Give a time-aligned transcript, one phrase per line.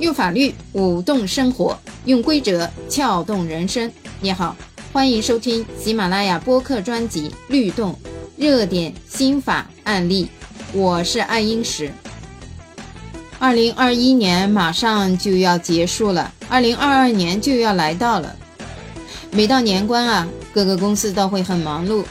[0.00, 3.92] 用法律舞动生活，用规则撬动人生。
[4.20, 4.56] 你好，
[4.94, 7.94] 欢迎收听喜马拉雅播客专辑《律动
[8.34, 10.24] 热点新法案例》，
[10.72, 11.92] 我是爱英石。
[13.38, 18.34] 二零二一年马上就要结束了，二零二二年就要来到了。
[19.30, 22.04] 每到年关啊，各个公司都会很忙碌，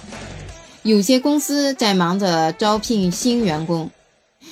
[0.83, 3.89] 有些公司在忙着招聘新员工。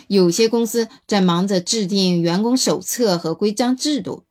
[0.07, 4.23] 有些公司在忙着制定员工手册和规章制度。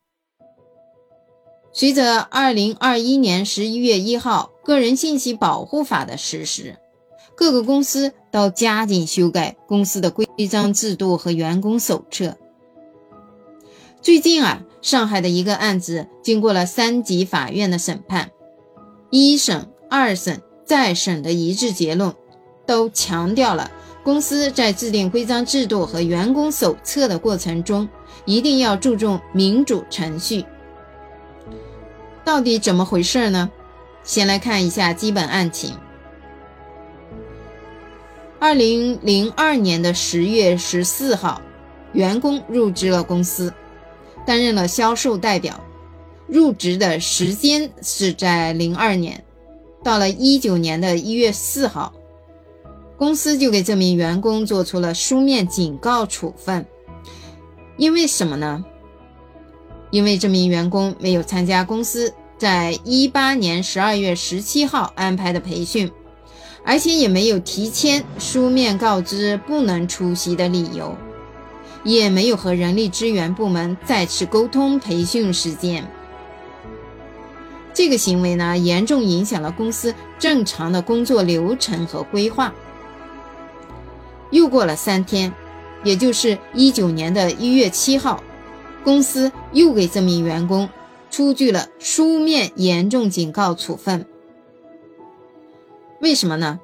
[1.73, 6.79] 随着二零二一年十一月一号《个人信息保护法》的实施，
[7.35, 12.39] 各个公司都加紧修改公司的规章制度和员工手册。
[14.01, 18.31] 最近啊，上海的一个案子经过了三级法院的审判，
[19.11, 22.15] 一审、二审、再审的一致结论，
[22.67, 23.71] 都强调了。
[24.07, 27.89] 公司在制定规章制度和员工手册的过程中，
[28.25, 30.45] 一定要注重民主程序。
[32.25, 33.51] 到底怎么回事呢？
[34.05, 35.75] 先来看一下基本案情。
[38.39, 41.43] 二零零二年的十月十四号，
[41.93, 43.53] 员工入职了公司，
[44.25, 45.61] 担任了销售代表。
[46.29, 49.25] 入职的时间是在零二年，
[49.83, 51.93] 到了一九年的一月四号。
[52.99, 56.65] 公司就给这名员工做出了书面警告处分，
[57.77, 58.65] 因为什么呢？
[59.91, 65.91] 因为这名员工没有参加公司在一八年十二月十七号安排的培训，
[66.65, 70.97] 而且也没有提前书面告知不能出席的理由，
[71.85, 75.87] 也没有和人力资源部门再次沟通培训时间。
[77.75, 82.53] 这个行为呢，严重影响了公司正常的工作流程和规划。
[84.37, 85.33] 又过了三天，
[85.83, 88.23] 也就是一九年的一月七号，
[88.85, 90.69] 公司又给这名员工
[91.11, 94.05] 出具了书面严重警告处分。
[96.03, 96.61] 为什么呢？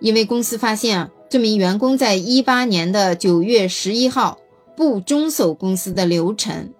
[0.00, 4.38] 因为公司发现啊，这名员工在一八年的九月十一号
[4.76, 6.72] 不遵守公司的流程，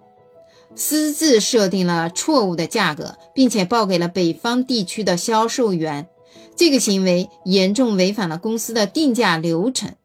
[0.75, 6.09] 私自设定了错误的价格，并且报给了北方地区的销售员。
[6.57, 9.95] 这个行为严重违反了公司的定价流程。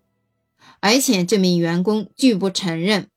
[0.84, 3.08] 而且这名员工拒不承认。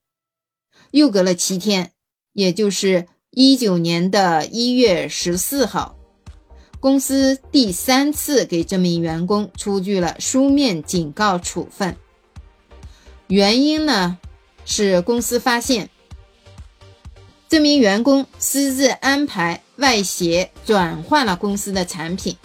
[0.91, 1.91] 又隔了七天，
[2.31, 5.97] 也就是一九年的一月十四号，
[6.79, 11.97] 公司第三次给这名员工出具了书面警告处分。
[13.27, 14.17] 原因呢，
[14.63, 15.89] 是公司发现
[17.49, 22.37] 这名员工私自安排外协转换了公司的产品，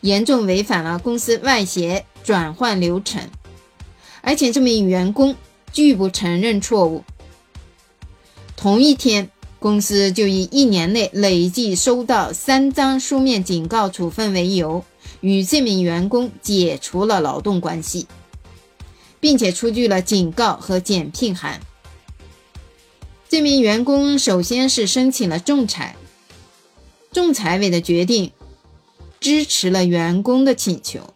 [0.00, 3.30] 严重违反了公司外协转换流程。
[4.20, 5.36] 而且这名员工
[5.72, 7.04] 拒不承认错误。
[8.56, 14.84] 同一天，公司就以一年内累计收到三张书面警告处分为由，
[15.20, 18.06] 与这名员工解除了劳动关系，
[19.20, 21.60] 并且出具了警告和减聘函。
[23.28, 25.96] 这名员工首先是申请了仲裁，
[27.12, 28.32] 仲裁委的决定
[29.20, 31.14] 支持了员工的请求。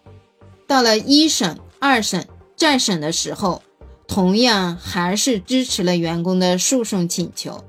[0.67, 2.29] 到了一审、二审。
[2.63, 3.61] 再审的时候，
[4.07, 7.65] 同样还是支持了员工的诉讼请求。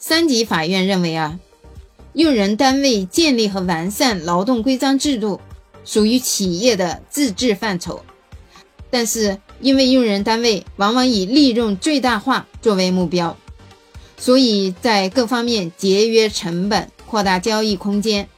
[0.00, 1.38] 三级法院认为啊，
[2.12, 5.40] 用人单位建立和完善劳动规章制度
[5.84, 8.04] 属于企业的自治范畴，
[8.90, 13.36] 但是因为用人单位往往以利润最大化作为目标，
[14.18, 18.28] 所以在各方面节约成本、扩大交易空间。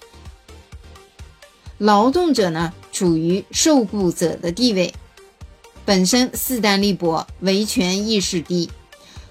[1.79, 2.75] 劳动者呢？
[2.93, 4.95] 处于受雇者的地位，
[5.85, 8.71] 本身势单力薄，维权意识低，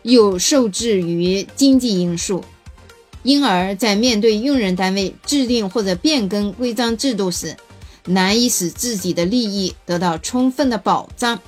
[0.02, 2.44] 又受制于经济因素，
[3.24, 7.56] 因而，在面对用人单位制定或者变更规章制度时，
[8.06, 11.40] 难以使自己的利益得到充分的保障。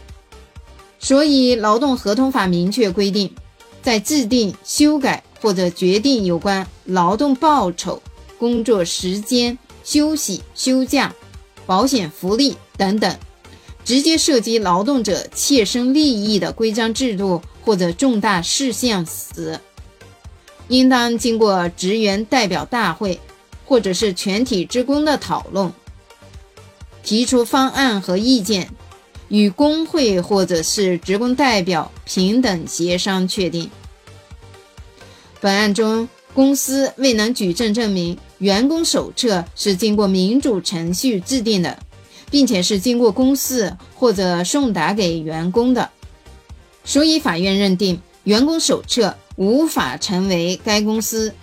[0.99, 3.33] 所以，劳动合同法明确规定，
[3.81, 8.01] 在制定、修改或者决定有关劳动报酬、
[8.37, 11.13] 工作时间、休息、休假。
[11.65, 13.17] 保险福利等等，
[13.83, 19.59] 直接涉及劳动者切身利益的规章制度或者重大事项时，
[20.67, 23.19] 应当经过职员代表大会
[23.65, 25.71] 或者是全体职工的讨论，
[27.03, 28.69] 提出方案和意见，
[29.29, 33.69] 与工会或者是职工代表平等协商确定。
[35.39, 38.17] 本案中，公司未能举证证明。
[38.43, 41.79] 员工手册是经过民主程序制定的，
[42.29, 45.89] 并且是经过公示或者送达给员工的，
[46.83, 51.33] 所以法院认定员工手册无法成为该公司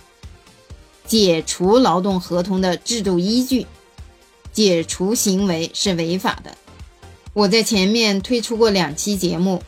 [1.07, 3.65] 解除劳动合同的制度依据，
[4.53, 6.55] 解除行为是违法的。
[7.33, 9.63] 我在前面推出过两期节目，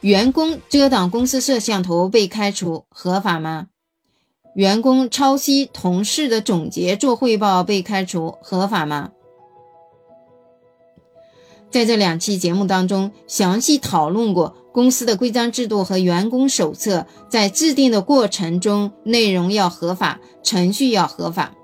[0.00, 3.66] 员工遮挡公司摄像头被开除合法吗？
[4.54, 9.12] 员工抄袭同事的总结做汇报被开除合法吗？
[11.70, 21.54] 在这两期节目当中，详细讨论过公司的规章制度和员工手册在制定的过程中，内容要合法，程序要合法。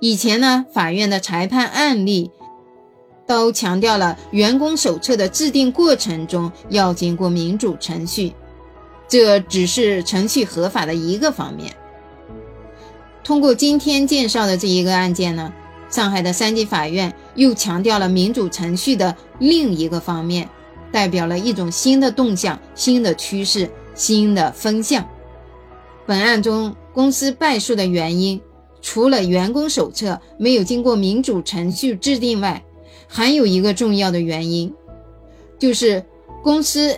[0.00, 2.32] 以前呢，法院的裁判案例
[3.24, 8.32] 都强调了员工手册的制定过程中要经过民主程序，
[9.10, 11.74] 这只是程序合法的一个方面。
[13.22, 15.52] 通过今天介绍的这一个案件呢。
[15.90, 20.48] 上海的三级法院又强调了民主程序的另一个方面，
[20.92, 25.04] 代表了一种新的动向、新的趋势、新的风向。
[26.06, 28.40] 本案中公司败诉的原因，
[28.80, 32.62] 除了员工手册没有经过民主程序制定外，
[33.08, 34.72] 还有一个重要的原因，
[35.58, 36.04] 就是
[36.44, 36.96] 公司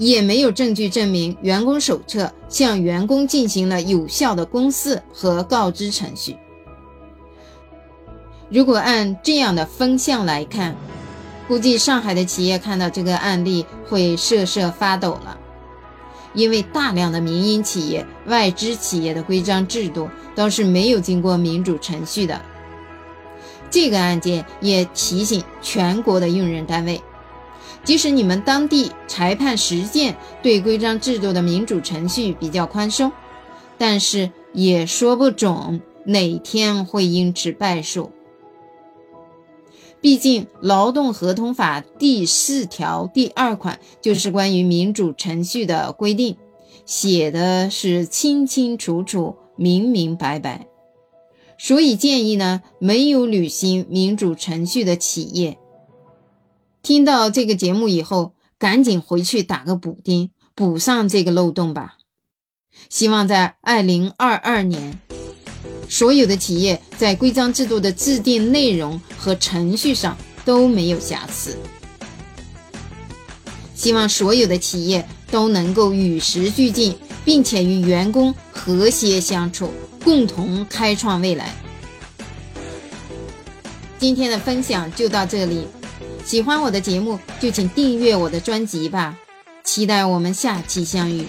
[0.00, 6.38] 也没有证据证明员工手册向员工进行了有效的公示和告知程序。
[8.48, 10.74] 如果按这样的风向来看，
[11.46, 15.36] 估计上海的企业看到这个案例会瑟瑟发抖了，
[16.32, 22.40] 因为大量的民营企业、外资企业的规章制度都是没有经过民主程序的。
[23.70, 27.02] 这个案件也提醒全国的用人单位，
[27.84, 33.10] 即使你们当地裁判实践对规章制度的民主程序比较宽松，
[33.78, 38.10] 但是也说不准哪天会因此败诉。
[40.02, 46.36] 毕竟，《劳动合同法》第四条第二款就是关于民主程序的规定，
[46.86, 50.66] 写的是清清楚楚、明明白白。
[51.58, 55.58] 所以建议呢，没有履行民主程序的企业，
[56.82, 61.96] 听到这个节目以后，赶紧回去打个补丁，补上这个漏洞吧。
[62.88, 64.98] 希望在二零二二年。
[65.88, 71.58] 所有的企业在规章制度的制定内容和程序上都没有瑕疵。
[73.74, 79.70] 希望所有的企业都能够与时俱进，并且与员工和谐相处，
[80.04, 81.52] 共同开创未来。
[83.98, 85.66] 今天的分享就到这里，
[86.24, 89.16] 喜欢我的节目就请订阅我的专辑吧，
[89.64, 91.26] 期待我们下期相遇。